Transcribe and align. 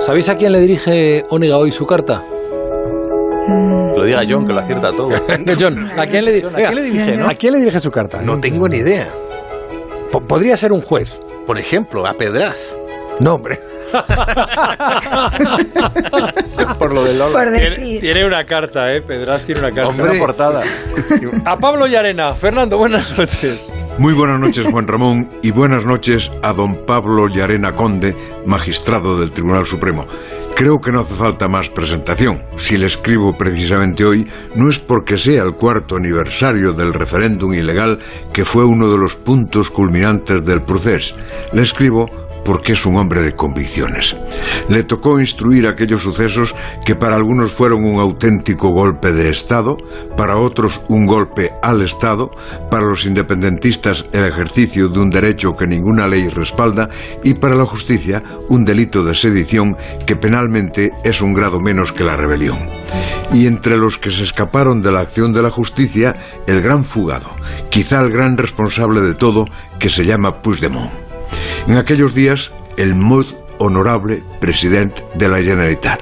¿Sabéis 0.00 0.28
a 0.28 0.36
quién 0.36 0.52
le 0.52 0.60
dirige 0.60 1.24
Onega 1.28 1.58
hoy 1.58 1.70
su 1.72 1.86
carta? 1.86 2.22
Lo 3.96 4.04
diga 4.04 4.22
John, 4.28 4.46
que 4.46 4.52
lo 4.54 4.60
acierta 4.60 4.92
todo. 4.92 5.10
John, 5.60 5.90
¿a 5.98 6.06
quién 6.06 6.24
le, 6.24 6.44
¿A 6.46 6.50
quién 6.54 6.74
le 6.74 6.82
dirige, 6.82 7.16
no? 7.16 7.28
¿A 7.28 7.34
quién 7.34 7.52
le 7.52 7.58
dirige 7.58 7.80
su 7.80 7.90
carta? 7.90 8.22
No 8.22 8.40
tengo 8.40 8.66
ni 8.68 8.78
idea. 8.78 9.08
Po- 10.10 10.22
podría 10.22 10.56
ser 10.56 10.72
un 10.72 10.80
juez. 10.80 11.20
Por 11.46 11.58
ejemplo, 11.58 12.06
a 12.06 12.14
Pedraz. 12.14 12.74
No, 13.18 13.34
hombre. 13.34 13.60
Por 16.78 16.94
lo 16.94 17.04
del 17.04 17.18
Lola. 17.18 17.32
Por 17.32 17.52
Tiene, 17.52 17.70
decir. 17.76 18.00
tiene 18.00 18.24
una 18.24 18.46
carta, 18.46 18.90
¿eh? 18.94 19.02
Pedraz 19.02 19.42
tiene 19.42 19.60
una 19.60 19.72
carta. 19.72 19.90
Una 20.02 20.12
portada. 20.14 20.62
A 21.44 21.58
Pablo 21.58 21.86
Llarena. 21.88 22.34
Fernando, 22.34 22.78
buenas 22.78 23.10
noches. 23.18 23.68
Muy 24.00 24.14
buenas 24.14 24.40
noches, 24.40 24.66
Juan 24.66 24.88
Ramón, 24.88 25.28
y 25.42 25.50
buenas 25.50 25.84
noches 25.84 26.32
a 26.42 26.54
don 26.54 26.86
Pablo 26.86 27.28
Llarena 27.28 27.74
Conde, 27.74 28.16
magistrado 28.46 29.20
del 29.20 29.30
Tribunal 29.30 29.66
Supremo. 29.66 30.06
Creo 30.56 30.80
que 30.80 30.90
no 30.90 31.00
hace 31.00 31.14
falta 31.14 31.48
más 31.48 31.68
presentación. 31.68 32.40
Si 32.56 32.78
le 32.78 32.86
escribo 32.86 33.36
precisamente 33.36 34.06
hoy, 34.06 34.26
no 34.54 34.70
es 34.70 34.78
porque 34.78 35.18
sea 35.18 35.42
el 35.42 35.52
cuarto 35.52 35.96
aniversario 35.96 36.72
del 36.72 36.94
referéndum 36.94 37.52
ilegal 37.52 37.98
que 38.32 38.46
fue 38.46 38.64
uno 38.64 38.90
de 38.90 38.96
los 38.96 39.16
puntos 39.16 39.68
culminantes 39.68 40.42
del 40.46 40.62
proceso. 40.62 41.14
Le 41.52 41.60
escribo 41.60 42.06
porque 42.44 42.72
es 42.72 42.86
un 42.86 42.96
hombre 42.96 43.22
de 43.22 43.34
convicciones. 43.34 44.16
Le 44.68 44.84
tocó 44.84 45.20
instruir 45.20 45.66
aquellos 45.66 46.02
sucesos 46.02 46.54
que 46.84 46.94
para 46.94 47.16
algunos 47.16 47.52
fueron 47.52 47.84
un 47.84 48.00
auténtico 48.00 48.70
golpe 48.70 49.12
de 49.12 49.30
Estado, 49.30 49.76
para 50.16 50.38
otros 50.38 50.82
un 50.88 51.06
golpe 51.06 51.52
al 51.62 51.82
Estado, 51.82 52.30
para 52.70 52.84
los 52.84 53.04
independentistas 53.04 54.04
el 54.12 54.24
ejercicio 54.24 54.88
de 54.88 55.00
un 55.00 55.10
derecho 55.10 55.56
que 55.56 55.66
ninguna 55.66 56.08
ley 56.08 56.28
respalda 56.28 56.88
y 57.22 57.34
para 57.34 57.54
la 57.54 57.66
justicia 57.66 58.22
un 58.48 58.64
delito 58.64 59.04
de 59.04 59.14
sedición 59.14 59.76
que 60.06 60.16
penalmente 60.16 60.92
es 61.04 61.20
un 61.20 61.34
grado 61.34 61.60
menos 61.60 61.92
que 61.92 62.04
la 62.04 62.16
rebelión. 62.16 62.58
Y 63.32 63.46
entre 63.46 63.76
los 63.76 63.98
que 63.98 64.10
se 64.10 64.24
escaparon 64.24 64.82
de 64.82 64.92
la 64.92 65.00
acción 65.00 65.32
de 65.32 65.42
la 65.42 65.50
justicia, 65.50 66.16
el 66.46 66.62
gran 66.62 66.84
fugado, 66.84 67.30
quizá 67.70 68.00
el 68.00 68.10
gran 68.10 68.36
responsable 68.36 69.00
de 69.00 69.14
todo, 69.14 69.44
que 69.78 69.88
se 69.88 70.04
llama 70.04 70.42
Puigdemont. 70.42 71.09
En 71.66 71.76
aquellos 71.76 72.14
días, 72.14 72.52
el 72.76 72.94
muy 72.94 73.26
honorable 73.58 74.22
presidente 74.40 75.04
de 75.14 75.28
la 75.28 75.38
Generalitat. 75.38 76.00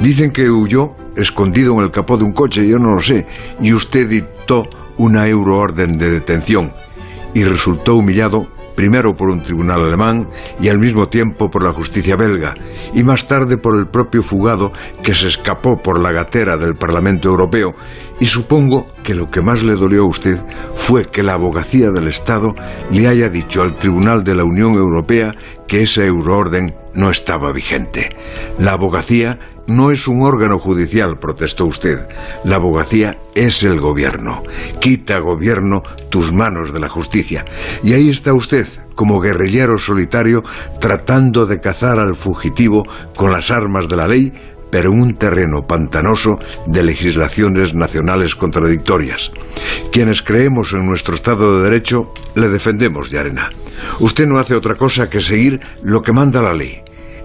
Dicen 0.00 0.32
que 0.32 0.50
huyó 0.50 0.94
escondido 1.16 1.74
en 1.74 1.84
el 1.84 1.90
capó 1.90 2.16
de 2.16 2.24
un 2.24 2.32
coche, 2.32 2.66
yo 2.66 2.78
no 2.78 2.94
lo 2.94 3.00
sé, 3.00 3.26
y 3.60 3.72
usted 3.72 4.08
dictó 4.08 4.68
una 4.96 5.26
euroorden 5.26 5.98
de 5.98 6.10
detención 6.10 6.72
y 7.34 7.44
resultó 7.44 7.96
humillado 7.96 8.48
primero 8.76 9.16
por 9.16 9.30
un 9.30 9.42
tribunal 9.42 9.82
alemán 9.82 10.28
y 10.60 10.68
al 10.68 10.78
mismo 10.78 11.08
tiempo 11.08 11.50
por 11.50 11.64
la 11.64 11.72
justicia 11.72 12.14
belga, 12.14 12.54
y 12.94 13.02
más 13.02 13.26
tarde 13.26 13.56
por 13.56 13.76
el 13.76 13.88
propio 13.88 14.22
fugado 14.22 14.70
que 15.02 15.14
se 15.14 15.26
escapó 15.26 15.82
por 15.82 16.00
la 16.00 16.12
gatera 16.12 16.56
del 16.56 16.76
Parlamento 16.76 17.28
Europeo. 17.28 17.74
Y 18.20 18.26
supongo 18.26 18.86
que 19.02 19.14
lo 19.14 19.28
que 19.30 19.42
más 19.42 19.62
le 19.62 19.74
dolió 19.74 20.02
a 20.02 20.08
usted 20.08 20.38
fue 20.74 21.06
que 21.06 21.22
la 21.22 21.34
abogacía 21.34 21.90
del 21.90 22.08
Estado 22.08 22.54
le 22.90 23.08
haya 23.08 23.28
dicho 23.28 23.62
al 23.62 23.76
Tribunal 23.76 24.22
de 24.22 24.34
la 24.34 24.44
Unión 24.44 24.74
Europea 24.74 25.34
que 25.66 25.82
esa 25.82 26.04
euroorden 26.04 26.74
no 26.96 27.10
estaba 27.10 27.52
vigente. 27.52 28.08
La 28.58 28.72
abogacía 28.72 29.38
no 29.68 29.90
es 29.90 30.08
un 30.08 30.22
órgano 30.22 30.58
judicial, 30.58 31.18
protestó 31.18 31.66
usted. 31.66 32.06
La 32.44 32.56
abogacía 32.56 33.18
es 33.34 33.62
el 33.62 33.80
gobierno. 33.80 34.42
Quita, 34.80 35.18
gobierno, 35.18 35.82
tus 36.10 36.32
manos 36.32 36.72
de 36.72 36.80
la 36.80 36.88
justicia. 36.88 37.44
Y 37.82 37.92
ahí 37.92 38.10
está 38.10 38.32
usted, 38.32 38.66
como 38.94 39.20
guerrillero 39.20 39.78
solitario, 39.78 40.42
tratando 40.80 41.46
de 41.46 41.60
cazar 41.60 41.98
al 41.98 42.14
fugitivo 42.14 42.84
con 43.14 43.32
las 43.32 43.50
armas 43.50 43.88
de 43.88 43.96
la 43.96 44.08
ley, 44.08 44.32
pero 44.70 44.92
en 44.92 45.00
un 45.00 45.14
terreno 45.14 45.66
pantanoso 45.66 46.38
de 46.66 46.82
legislaciones 46.82 47.74
nacionales 47.74 48.34
contradictorias. 48.34 49.30
Quienes 49.92 50.22
creemos 50.22 50.72
en 50.72 50.86
nuestro 50.86 51.14
Estado 51.14 51.58
de 51.58 51.64
Derecho, 51.64 52.12
le 52.34 52.48
defendemos, 52.48 53.10
Yarena. 53.10 53.50
Usted 54.00 54.26
no 54.26 54.38
hace 54.38 54.54
otra 54.54 54.74
cosa 54.74 55.10
que 55.10 55.20
seguir 55.20 55.60
lo 55.82 56.02
que 56.02 56.12
manda 56.12 56.42
la 56.42 56.54
ley. 56.54 56.82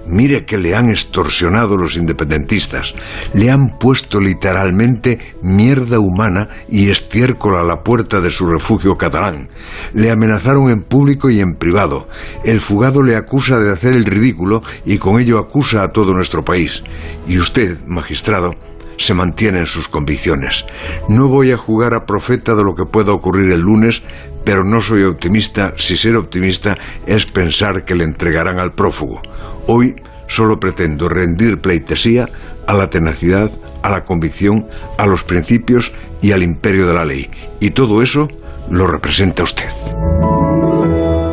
Mire 0.07 0.45
que 0.45 0.57
le 0.57 0.75
han 0.75 0.89
extorsionado 0.89 1.77
los 1.77 1.95
independentistas, 1.95 2.95
le 3.33 3.51
han 3.51 3.77
puesto 3.77 4.19
literalmente 4.19 5.19
mierda 5.43 5.99
humana 5.99 6.49
y 6.67 6.89
estiércol 6.89 7.55
a 7.55 7.63
la 7.63 7.83
puerta 7.83 8.19
de 8.19 8.31
su 8.31 8.47
refugio 8.47 8.97
catalán. 8.97 9.49
Le 9.93 10.09
amenazaron 10.09 10.71
en 10.71 10.81
público 10.81 11.29
y 11.29 11.39
en 11.39 11.55
privado. 11.55 12.09
El 12.43 12.61
fugado 12.61 13.03
le 13.03 13.15
acusa 13.15 13.59
de 13.59 13.71
hacer 13.71 13.93
el 13.93 14.05
ridículo 14.05 14.63
y 14.85 14.97
con 14.97 15.19
ello 15.19 15.37
acusa 15.37 15.83
a 15.83 15.91
todo 15.91 16.13
nuestro 16.13 16.43
país. 16.43 16.83
Y 17.27 17.37
usted, 17.37 17.77
magistrado, 17.85 18.55
se 19.01 19.13
mantiene 19.13 19.59
en 19.59 19.65
sus 19.65 19.87
convicciones. 19.87 20.65
No 21.09 21.27
voy 21.27 21.51
a 21.51 21.57
jugar 21.57 21.93
a 21.93 22.05
profeta 22.05 22.55
de 22.55 22.63
lo 22.63 22.75
que 22.75 22.85
pueda 22.85 23.11
ocurrir 23.11 23.51
el 23.51 23.61
lunes, 23.61 24.01
pero 24.43 24.63
no 24.63 24.81
soy 24.81 25.03
optimista 25.03 25.73
si 25.77 25.97
ser 25.97 26.15
optimista 26.15 26.77
es 27.05 27.25
pensar 27.25 27.83
que 27.83 27.95
le 27.95 28.03
entregarán 28.03 28.59
al 28.59 28.73
prófugo. 28.73 29.21
Hoy 29.67 29.95
solo 30.27 30.59
pretendo 30.59 31.09
rendir 31.09 31.59
pleitesía 31.59 32.29
a 32.65 32.73
la 32.73 32.89
tenacidad, 32.89 33.51
a 33.83 33.89
la 33.89 34.05
convicción, 34.05 34.67
a 34.97 35.05
los 35.05 35.23
principios 35.23 35.93
y 36.21 36.31
al 36.31 36.43
imperio 36.43 36.87
de 36.87 36.93
la 36.93 37.05
ley. 37.05 37.29
Y 37.59 37.71
todo 37.71 38.01
eso 38.01 38.29
lo 38.69 38.87
representa 38.87 39.43
usted. 39.43 39.69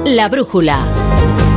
La 0.06 0.28
brújula. 0.28 0.97